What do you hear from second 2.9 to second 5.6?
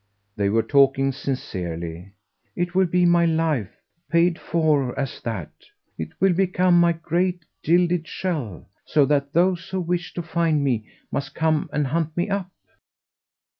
my life paid for as that.